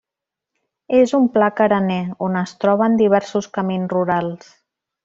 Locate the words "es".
2.43-2.57